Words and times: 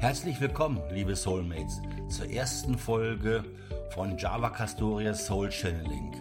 Herzlich 0.00 0.40
willkommen, 0.40 0.80
liebe 0.90 1.14
Soulmates, 1.14 1.82
zur 2.08 2.30
ersten 2.30 2.78
Folge 2.78 3.44
von 3.90 4.16
Java 4.16 4.48
Castoria 4.48 5.12
Soul 5.12 5.52
Channeling. 5.52 6.16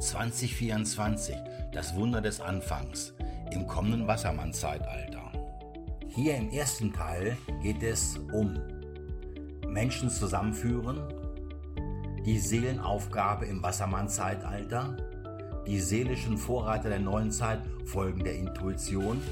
2024, 0.00 1.36
das 1.72 1.94
Wunder 1.94 2.20
des 2.20 2.40
Anfangs 2.40 3.14
im 3.52 3.68
kommenden 3.68 4.08
Wassermann-Zeitalter. 4.08 5.30
Hier 6.08 6.34
im 6.34 6.50
ersten 6.50 6.92
Teil 6.92 7.36
geht 7.62 7.80
es 7.84 8.18
um 8.32 8.58
Menschen 9.68 10.10
zusammenführen, 10.10 10.98
die 12.24 12.40
Seelenaufgabe 12.40 13.46
im 13.46 13.62
Wassermann-Zeitalter, 13.62 14.96
die 15.64 15.78
seelischen 15.78 16.36
Vorreiter 16.36 16.88
der 16.88 16.98
neuen 16.98 17.30
Zeit 17.30 17.60
folgen 17.84 18.24
der 18.24 18.34
Intuition. 18.34 19.22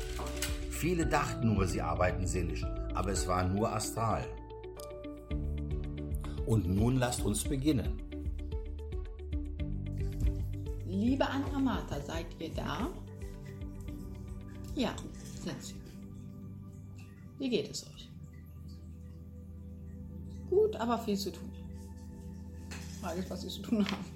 Viele 0.70 1.06
dachten 1.06 1.52
nur, 1.54 1.66
sie 1.66 1.82
arbeiten 1.82 2.24
seelisch, 2.24 2.64
aber 2.94 3.10
es 3.10 3.26
war 3.26 3.46
nur 3.46 3.72
astral. 3.72 4.24
Und 6.46 6.68
nun 6.68 6.96
lasst 6.96 7.22
uns 7.22 7.44
beginnen. 7.44 8.00
Liebe 10.86 11.26
Anamata, 11.26 12.00
seid 12.00 12.26
ihr 12.38 12.52
da? 12.54 12.88
Ja, 14.74 14.94
sind 15.42 15.62
sie. 15.62 15.74
Wie 17.38 17.48
geht 17.48 17.70
es 17.70 17.86
euch? 17.86 18.10
Gut, 20.50 20.76
aber 20.76 20.98
viel 20.98 21.16
zu 21.16 21.32
tun. 21.32 21.50
Frage 23.00 23.20
ist, 23.20 23.30
was 23.30 23.40
sie 23.42 23.48
zu 23.48 23.62
tun 23.62 23.84
haben. 23.84 24.06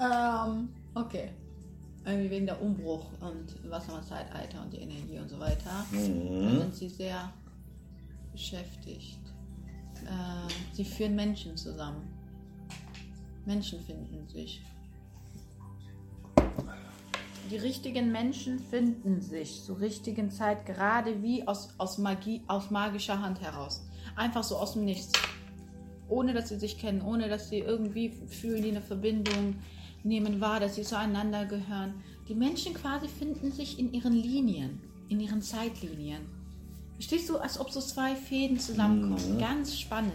ähm, 0.58 0.68
okay. 0.94 1.30
Irgendwie 2.04 2.30
wegen 2.30 2.46
der 2.46 2.60
Umbruch 2.60 3.06
und 3.20 3.70
Wassermann-Zeitalter 3.70 4.62
und 4.62 4.72
die 4.72 4.78
Energie 4.78 5.18
und 5.18 5.28
so 5.28 5.38
weiter. 5.38 5.86
Mhm. 5.92 6.42
Da 6.42 6.60
sind 6.60 6.74
sie 6.74 6.88
sehr 6.88 7.32
beschäftigt. 8.32 9.20
Äh, 10.04 10.52
sie 10.72 10.84
führen 10.84 11.14
Menschen 11.14 11.56
zusammen. 11.56 12.08
Menschen 13.44 13.80
finden 13.80 14.28
sich. 14.28 14.62
Die 17.50 17.56
richtigen 17.56 18.10
Menschen 18.10 18.58
finden 18.58 19.20
sich 19.20 19.62
zur 19.62 19.78
richtigen 19.80 20.30
Zeit, 20.30 20.64
gerade 20.64 21.22
wie 21.22 21.46
aus, 21.46 21.74
aus, 21.76 21.98
Magie, 21.98 22.42
aus 22.46 22.70
magischer 22.70 23.20
Hand 23.20 23.40
heraus. 23.40 23.82
Einfach 24.16 24.42
so 24.42 24.56
aus 24.56 24.72
dem 24.72 24.84
Nichts. 24.84 25.12
Ohne 26.08 26.34
dass 26.34 26.48
sie 26.48 26.58
sich 26.58 26.78
kennen, 26.78 27.02
ohne 27.02 27.28
dass 27.28 27.48
sie 27.48 27.58
irgendwie 27.58 28.10
fühlen, 28.10 28.62
die 28.62 28.70
eine 28.70 28.82
Verbindung 28.82 29.56
nehmen 30.04 30.40
wahr, 30.40 30.60
dass 30.60 30.74
sie 30.76 30.82
zueinander 30.82 31.46
gehören. 31.46 31.94
Die 32.28 32.34
Menschen 32.34 32.74
quasi 32.74 33.08
finden 33.08 33.52
sich 33.52 33.78
in 33.78 33.92
ihren 33.92 34.14
Linien, 34.14 34.80
in 35.08 35.20
ihren 35.20 35.42
Zeitlinien. 35.42 36.22
Verstehst 36.94 37.28
du, 37.28 37.38
als 37.38 37.58
ob 37.58 37.70
so 37.70 37.80
zwei 37.80 38.14
Fäden 38.14 38.58
zusammenkommen. 38.58 39.38
Ganz 39.38 39.78
spannend. 39.78 40.12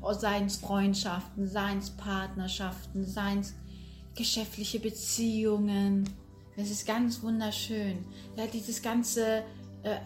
Oh, 0.00 0.12
Seien 0.12 0.46
es 0.46 0.56
Freundschaften, 0.56 1.48
seien 1.48 1.78
es 1.78 1.90
Partnerschaften, 1.90 3.04
seien 3.04 3.40
es 3.40 3.54
geschäftliche 4.16 4.80
Beziehungen. 4.80 6.08
Es 6.56 6.70
ist 6.70 6.86
ganz 6.86 7.22
wunderschön. 7.22 8.04
Ja, 8.36 8.46
dieses 8.46 8.82
ganze 8.82 9.42
äh, 9.82 9.96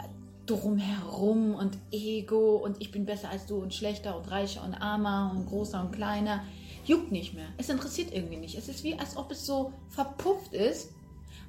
drumherum 0.45 1.55
und 1.55 1.77
Ego 1.91 2.57
und 2.57 2.81
ich 2.81 2.91
bin 2.91 3.05
besser 3.05 3.29
als 3.29 3.45
du 3.45 3.57
und 3.57 3.73
schlechter 3.73 4.17
und 4.17 4.29
reicher 4.29 4.63
und 4.63 4.75
armer 4.75 5.31
und 5.35 5.45
großer 5.47 5.81
und 5.81 5.91
kleiner 5.91 6.43
juckt 6.87 7.11
nicht 7.11 7.33
mehr. 7.33 7.47
Es 7.57 7.69
interessiert 7.69 8.13
irgendwie 8.13 8.37
nicht. 8.37 8.57
Es 8.57 8.69
ist 8.69 8.83
wie, 8.83 8.97
als 8.97 9.17
ob 9.17 9.31
es 9.31 9.45
so 9.45 9.73
verpufft 9.89 10.53
ist 10.53 10.91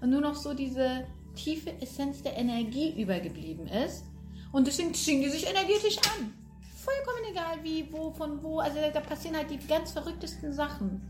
und 0.00 0.10
nur 0.10 0.20
noch 0.20 0.34
so 0.34 0.54
diese 0.54 1.06
tiefe 1.34 1.70
Essenz 1.80 2.22
der 2.22 2.36
Energie 2.36 3.00
übergeblieben 3.00 3.66
ist. 3.66 4.04
Und 4.52 4.66
deswegen 4.66 4.94
ziehen 4.94 5.20
die 5.20 5.28
sich 5.28 5.46
energetisch 5.48 5.98
an. 5.98 6.32
Vollkommen 6.76 7.30
egal 7.30 7.58
wie, 7.62 7.90
wo, 7.90 8.12
von 8.12 8.42
wo. 8.42 8.60
Also 8.60 8.78
da 8.92 9.00
passieren 9.00 9.36
halt 9.36 9.50
die 9.50 9.58
ganz 9.58 9.92
verrücktesten 9.92 10.52
Sachen. 10.52 11.00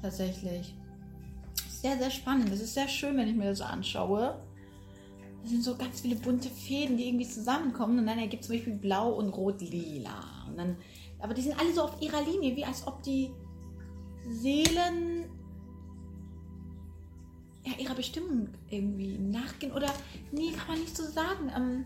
Tatsächlich. 0.00 0.74
Sehr, 1.68 1.98
sehr 1.98 2.10
spannend. 2.10 2.50
Das 2.50 2.60
ist 2.60 2.74
sehr 2.74 2.88
schön, 2.88 3.16
wenn 3.16 3.28
ich 3.28 3.34
mir 3.34 3.50
das 3.50 3.58
so 3.58 3.64
anschaue. 3.64 4.40
Das 5.42 5.50
sind 5.50 5.64
so 5.64 5.76
ganz 5.76 6.00
viele 6.00 6.14
bunte 6.14 6.48
Fäden, 6.48 6.96
die 6.96 7.08
irgendwie 7.08 7.28
zusammenkommen. 7.28 7.98
Und 7.98 8.06
dann 8.06 8.18
ergibt 8.18 8.44
zum 8.44 8.54
Beispiel 8.54 8.74
Blau 8.74 9.12
und 9.12 9.30
Rot-Lila. 9.30 10.46
Und 10.48 10.56
dann, 10.56 10.76
aber 11.18 11.34
die 11.34 11.42
sind 11.42 11.58
alle 11.58 11.72
so 11.74 11.82
auf 11.82 12.00
ihrer 12.00 12.22
Linie, 12.22 12.56
wie 12.56 12.64
als 12.64 12.86
ob 12.86 13.02
die 13.02 13.32
Seelen 14.28 15.24
ja, 17.64 17.72
ihrer 17.78 17.94
Bestimmung 17.94 18.48
irgendwie 18.70 19.18
nachgehen. 19.18 19.72
Oder, 19.72 19.92
nee, 20.32 20.50
kann 20.50 20.68
man 20.68 20.80
nicht 20.80 20.96
so 20.96 21.04
sagen. 21.04 21.52
Ähm, 21.54 21.84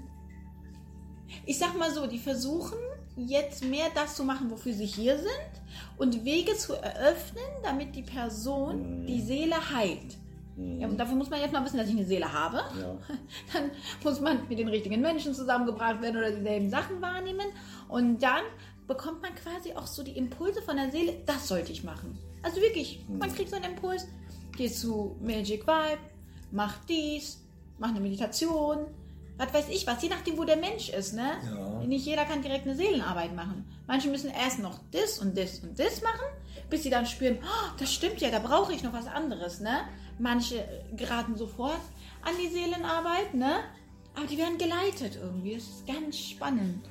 ich 1.45 1.59
sag 1.59 1.77
mal 1.79 1.93
so, 1.93 2.07
die 2.07 2.19
versuchen 2.19 2.79
jetzt 3.17 3.65
mehr 3.65 3.87
das 3.95 4.15
zu 4.17 4.25
machen, 4.25 4.51
wofür 4.51 4.73
sie 4.73 4.87
hier 4.87 5.19
sind 5.19 5.63
und 5.97 6.25
Wege 6.25 6.55
zu 6.55 6.75
eröffnen, 6.75 7.45
damit 7.63 7.95
die 7.95 8.03
Person 8.03 9.07
die 9.07 9.21
Seele 9.21 9.57
heilt. 9.75 10.19
Ja, 10.57 10.89
und 10.89 10.97
dafür 10.97 11.17
muss 11.17 11.29
man 11.29 11.41
jetzt 11.41 11.53
mal 11.53 11.63
wissen, 11.65 11.77
dass 11.77 11.89
ich 11.89 11.95
eine 11.95 12.07
Seele 12.07 12.33
habe. 12.33 12.57
Ja. 12.81 12.97
Dann 13.53 13.71
muss 14.03 14.21
man 14.21 14.49
mit 14.49 14.59
den 14.59 14.69
richtigen 14.69 15.03
Menschen 15.03 15.35
zusammengebracht 15.35 16.01
werden 16.01 16.17
oder 16.17 16.31
dieselben 16.31 16.71
Sachen 16.71 17.03
wahrnehmen. 17.03 17.47
Und 17.89 18.23
dann 18.23 18.43
bekommt 18.87 19.23
man 19.23 19.35
quasi 19.35 19.73
auch 19.73 19.87
so 19.87 20.03
die 20.03 20.17
Impulse 20.17 20.63
von 20.63 20.77
der 20.77 20.91
Seele, 20.91 21.15
das 21.27 21.49
sollte 21.49 21.73
ich 21.73 21.85
machen. 21.85 22.19
Also 22.43 22.61
wirklich, 22.61 23.05
man 23.09 23.35
kriegt 23.35 23.51
so 23.51 23.57
einen 23.57 23.73
Impuls, 23.75 24.07
geh 24.57 24.71
zu 24.71 25.17
Magic 25.21 25.67
Vibe, 25.67 25.99
mach 26.53 26.75
dies, 26.89 27.43
mach 27.79 27.89
eine 27.89 28.01
Meditation, 28.01 28.87
was 29.39 29.53
weiß 29.53 29.69
ich 29.69 29.87
was, 29.87 30.03
je 30.03 30.09
nachdem, 30.09 30.39
wo 30.39 30.45
der 30.45 30.57
Mensch 30.57 30.89
ist, 30.89 31.15
ne? 31.15 31.33
Ja. 31.45 31.87
Nicht 31.87 32.07
jeder 32.07 32.25
kann 32.25 32.43
direkt 32.43 32.67
eine 32.67 32.77
Seelenarbeit 32.77 33.35
machen. 33.35 33.67
Manche 33.87 34.09
müssen 34.09 34.31
erst 34.31 34.61
noch 34.61 34.79
das 34.93 35.19
und 35.19 35.37
das 35.37 35.59
und 35.59 35.79
das 35.79 36.01
machen, 36.03 36.27
bis 36.71 36.85
sie 36.85 36.91
dann 36.91 37.05
spüren, 37.05 37.39
oh, 37.43 37.71
das 37.79 37.93
stimmt 37.93 38.21
ja, 38.21 38.31
da 38.31 38.39
brauche 38.39 38.73
ich 38.73 38.83
noch 38.83 38.93
was 38.93 39.07
anderes, 39.07 39.61
ne? 39.61 39.81
Manche 40.19 40.67
geraten 40.97 41.37
sofort 41.37 41.81
an 42.23 42.33
die 42.43 42.49
Seelenarbeit, 42.49 43.35
ne? 43.35 43.57
Aber 44.15 44.27
die 44.27 44.39
werden 44.39 44.57
geleitet 44.57 45.19
irgendwie. 45.21 45.55
Das 45.55 45.65
ist 45.65 45.87
ganz 45.87 46.19
spannend. 46.19 46.83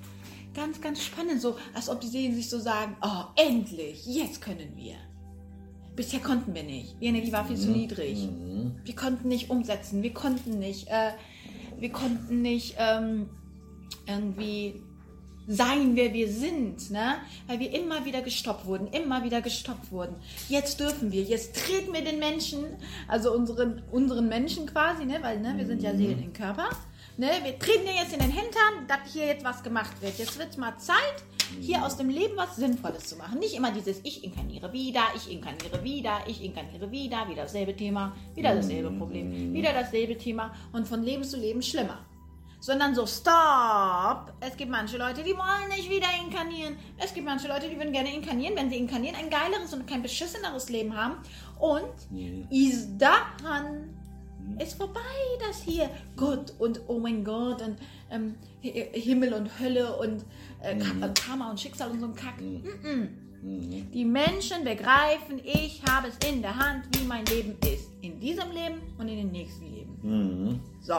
Ganz, 0.56 0.80
ganz 0.80 1.04
spannend. 1.04 1.42
So, 1.42 1.58
als 1.74 1.90
ob 1.90 2.00
die 2.02 2.08
Seelen 2.08 2.34
sich 2.34 2.50
so 2.50 2.60
sagen, 2.60 2.96
oh, 3.02 3.24
endlich, 3.36 4.06
jetzt 4.06 4.42
können 4.42 4.76
wir. 4.76 4.96
Bisher 5.96 6.20
konnten 6.20 6.54
wir 6.54 6.64
nicht. 6.64 6.96
Die 7.02 7.06
Energie 7.06 7.32
war 7.32 7.46
viel 7.46 7.58
zu 7.58 7.70
niedrig. 7.72 8.28
Wir 8.84 8.96
konnten 8.96 9.28
nicht 9.28 9.50
umsetzen. 9.50 10.02
Wir 10.04 10.14
konnten 10.14 10.60
nicht, 10.60 10.88
äh, 10.88 11.12
wir 11.80 11.92
konnten 11.92 12.42
nicht 12.42 12.76
ähm, 12.78 13.30
irgendwie 14.08 14.82
sein, 15.48 15.96
wer 15.96 16.14
wir 16.14 16.32
sind, 16.32 16.90
ne? 16.90 17.16
Weil 17.48 17.60
wir 17.60 17.72
immer 17.72 18.04
wieder 18.06 18.22
gestoppt 18.22 18.66
wurden, 18.66 18.88
immer 18.88 19.24
wieder 19.24 19.42
gestoppt 19.42 19.92
wurden. 19.92 20.16
Jetzt 20.50 20.80
dürfen 20.80 21.12
wir, 21.12 21.22
jetzt 21.22 21.56
treten 21.56 21.94
wir 21.94 22.04
den 22.04 22.20
Menschen, 22.20 22.66
also 23.08 23.32
unseren, 23.32 23.84
unseren 23.92 24.28
Menschen 24.28 24.66
quasi, 24.66 25.06
ne? 25.06 25.20
Weil, 25.22 25.40
ne, 25.40 25.54
wir 25.58 25.66
sind 25.66 25.84
ja 25.84 25.96
Seelen 25.96 26.24
im 26.24 26.34
Körper. 26.34 26.70
Ne? 27.18 27.30
Wir 27.44 27.58
treten 27.58 27.86
dir 27.86 27.94
jetzt 27.94 28.14
in 28.14 28.20
den 28.20 28.32
Hintern, 28.32 28.88
dass 28.88 29.12
hier 29.14 29.26
jetzt 29.28 29.46
was 29.46 29.64
gemacht 29.64 30.02
wird. 30.02 30.18
Jetzt 30.18 30.38
wird 30.38 30.50
es 30.50 30.58
mal 30.58 30.78
Zeit, 30.78 31.24
hier 31.62 31.86
aus 31.86 31.96
dem 31.96 32.10
Leben 32.10 32.36
was 32.36 32.58
Sinnvolles 32.58 33.06
zu 33.06 33.16
machen. 33.16 33.40
Nicht 33.40 33.56
immer 33.56 33.72
dieses 33.72 34.02
Ich 34.04 34.24
inkarniere 34.24 34.74
wieder, 34.74 35.04
ich 35.16 35.32
inkarniere 35.32 35.82
wieder, 35.82 36.20
ich 36.28 36.44
inkarniere 36.44 36.92
wieder, 36.92 37.28
wieder 37.30 37.44
dasselbe 37.44 37.76
Thema, 37.76 38.14
wieder 38.34 38.54
dasselbe 38.54 38.92
Problem, 38.92 39.54
wieder 39.54 39.72
dasselbe 39.72 40.18
Thema 40.18 40.54
und 40.74 40.88
von 40.88 41.04
Leben 41.04 41.24
zu 41.24 41.38
Leben 41.38 41.62
schlimmer. 41.62 42.06
Sondern 42.60 42.96
so, 42.96 43.06
stop! 43.06 44.34
Es 44.40 44.58
gibt 44.58 44.72
manche 44.72 44.98
Leute, 44.98 45.22
die 45.22 45.38
wollen 45.38 45.70
nicht 45.70 45.88
wieder 45.88 46.08
inkarnieren. 46.20 46.76
Es 46.98 47.14
gibt 47.14 47.28
manche 47.28 47.48
Leute, 47.48 47.70
die 47.70 47.78
würden 47.78 47.94
gerne 47.94 48.12
inkarnieren, 48.14 48.56
wenn 48.56 48.72
sie 48.72 48.78
inkarnieren, 48.78 49.16
ein 49.16 49.30
geileres 49.30 49.72
und 49.74 49.86
kein 49.88 50.02
beschisseneres 50.02 50.70
Leben 50.70 50.98
haben. 50.98 51.18
Und 51.60 51.94
ist 52.50 52.98
daran 52.98 53.35
ist 54.60 54.76
vorbei, 54.78 55.00
das 55.48 55.62
hier 55.64 55.90
Gott 56.16 56.54
und 56.60 56.82
oh 56.88 57.00
mein 57.00 57.24
Gott 57.24 57.62
und 57.62 57.78
ähm, 58.10 58.36
Hi- 58.64 58.90
Himmel 58.94 59.34
und 59.34 59.60
Hölle 59.60 59.96
und 59.98 60.26
äh, 60.62 60.78
Ka- 60.78 61.10
Karma 61.10 61.50
und 61.52 61.60
Schicksal 61.60 61.92
und 61.92 62.00
so 62.00 62.08
ein 62.08 62.16
Kack. 62.16 62.40
Mm-mm. 62.40 63.08
Die 63.92 64.06
Menschen 64.06 64.64
begreifen, 64.64 65.40
ich 65.44 65.84
habe 65.88 66.08
es 66.08 66.18
in 66.28 66.42
der 66.42 66.56
Hand, 66.56 66.86
wie 66.98 67.06
mein 67.06 67.26
Leben 67.26 67.56
ist. 67.72 67.92
In 68.02 68.20
diesem 68.20 68.50
Leben 68.52 68.82
und 68.98 69.08
in 69.08 69.18
den 69.18 69.32
nächsten 69.32 69.72
Leben. 69.72 70.00
Mhm. 70.02 70.60
So. 70.82 70.96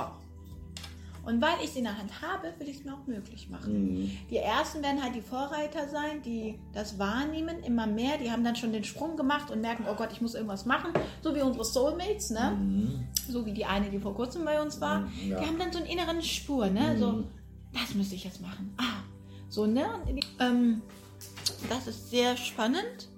Und 1.26 1.42
weil 1.42 1.56
ich 1.60 1.70
es 1.70 1.76
in 1.76 1.82
der 1.82 1.98
Hand 1.98 2.22
habe, 2.22 2.54
will 2.58 2.68
ich 2.68 2.78
es 2.78 2.84
mir 2.84 2.94
auch 2.94 3.04
möglich 3.08 3.50
machen. 3.50 4.04
Mhm. 4.04 4.10
Die 4.30 4.36
ersten 4.36 4.80
werden 4.80 5.02
halt 5.02 5.16
die 5.16 5.20
Vorreiter 5.20 5.88
sein, 5.88 6.22
die 6.22 6.56
das 6.72 7.00
wahrnehmen, 7.00 7.64
immer 7.64 7.88
mehr. 7.88 8.16
Die 8.16 8.30
haben 8.30 8.44
dann 8.44 8.54
schon 8.54 8.72
den 8.72 8.84
Sprung 8.84 9.16
gemacht 9.16 9.50
und 9.50 9.60
merken, 9.60 9.86
oh 9.90 9.96
Gott, 9.96 10.10
ich 10.12 10.20
muss 10.20 10.34
irgendwas 10.34 10.66
machen. 10.66 10.92
So 11.22 11.34
wie 11.34 11.42
unsere 11.42 11.64
Soulmates, 11.64 12.30
ne? 12.30 12.56
So 13.28 13.44
wie 13.44 13.52
die 13.52 13.64
eine, 13.64 13.90
die 13.90 13.98
vor 13.98 14.14
kurzem 14.14 14.44
bei 14.44 14.62
uns 14.62 14.80
war. 14.80 15.00
Mhm, 15.00 15.30
ja. 15.30 15.40
Die 15.40 15.46
haben 15.46 15.58
dann 15.58 15.72
so 15.72 15.78
einen 15.78 15.88
inneren 15.88 16.22
Spur, 16.22 16.70
ne? 16.70 16.96
So, 16.96 17.24
das 17.74 17.92
müsste 17.96 18.14
ich 18.14 18.22
jetzt 18.22 18.40
machen. 18.40 18.72
Ah, 18.76 19.02
so, 19.48 19.66
ne? 19.66 19.84
Ähm, 20.38 20.80
das 21.68 21.88
ist 21.88 22.08
sehr 22.10 22.36
spannend. 22.36 23.08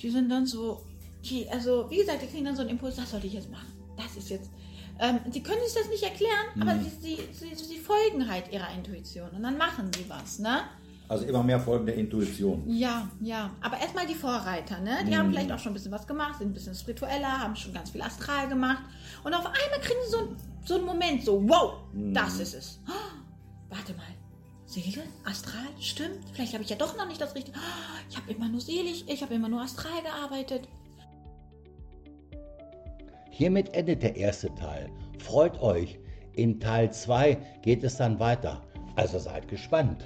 Die 0.00 0.10
sind 0.10 0.28
dann 0.30 0.46
so, 0.46 0.82
die, 1.24 1.48
also 1.48 1.90
wie 1.90 1.96
gesagt, 1.96 2.22
die 2.22 2.26
kriegen 2.26 2.44
dann 2.44 2.54
so 2.54 2.62
einen 2.62 2.70
Impuls, 2.70 2.94
das 2.94 3.10
sollte 3.10 3.26
ich 3.26 3.32
jetzt 3.32 3.50
machen. 3.50 3.66
Das 3.96 4.16
ist 4.16 4.30
jetzt 4.30 4.50
Ähm, 5.02 5.18
sie 5.32 5.42
können 5.42 5.60
sich 5.64 5.74
das 5.74 5.88
nicht 5.88 6.02
erklären, 6.02 6.46
aber 6.60 6.74
sie, 6.78 6.90
sie, 7.00 7.18
sie, 7.32 7.54
sie 7.64 7.78
folgen 7.78 8.30
halt 8.30 8.52
ihrer 8.52 8.70
Intuition 8.74 9.30
und 9.30 9.42
dann 9.42 9.56
machen 9.56 9.90
sie 9.96 10.04
was, 10.08 10.38
ne? 10.38 10.60
Also 11.08 11.24
immer 11.24 11.42
mehr 11.42 11.58
folgen 11.58 11.86
der 11.86 11.96
Intuition. 11.96 12.62
Ja, 12.68 13.08
ja. 13.20 13.50
Aber 13.62 13.78
erstmal 13.78 14.06
die 14.06 14.14
Vorreiter, 14.14 14.78
ne? 14.78 14.98
Die 15.08 15.16
haben 15.16 15.30
vielleicht 15.30 15.50
auch 15.50 15.58
schon 15.58 15.72
ein 15.72 15.74
bisschen 15.74 15.90
was 15.90 16.06
gemacht, 16.06 16.38
sind 16.38 16.50
ein 16.50 16.54
bisschen 16.54 16.74
spiritueller, 16.74 17.40
haben 17.40 17.56
schon 17.56 17.72
ganz 17.72 17.90
viel 17.90 18.02
Astral 18.02 18.48
gemacht. 18.48 18.82
Und 19.24 19.34
auf 19.34 19.44
einmal 19.46 19.80
kriegen 19.80 19.98
sie 20.04 20.10
so, 20.12 20.18
ein- 20.18 20.36
so 20.64 20.74
einen 20.76 20.84
Moment, 20.84 21.24
so, 21.24 21.42
wow, 21.48 21.78
das 22.12 22.38
ist 22.38 22.54
es. 22.54 22.78
Oh, 22.88 22.92
warte 23.70 23.92
mal. 23.94 24.04
Seele? 24.66 25.02
Astral? 25.24 25.66
Stimmt. 25.80 26.18
Vielleicht 26.32 26.52
habe 26.52 26.62
ich 26.62 26.70
ja 26.70 26.76
doch 26.76 26.96
noch 26.96 27.08
nicht 27.08 27.20
das 27.20 27.34
Richtige. 27.34 27.58
Oh, 27.58 27.98
ich 28.08 28.16
habe 28.16 28.30
immer 28.30 28.48
nur 28.48 28.60
selig, 28.60 29.04
ich 29.08 29.20
habe 29.22 29.34
immer 29.34 29.48
nur 29.48 29.62
astral 29.62 30.00
gearbeitet. 30.02 30.68
Hiermit 33.40 33.72
endet 33.72 34.02
der 34.02 34.16
erste 34.16 34.54
Teil. 34.54 34.90
Freut 35.18 35.62
euch. 35.62 35.98
In 36.34 36.60
Teil 36.60 36.92
2 36.92 37.38
geht 37.62 37.82
es 37.84 37.96
dann 37.96 38.20
weiter. 38.20 38.60
Also 38.96 39.18
seid 39.18 39.48
gespannt. 39.48 40.04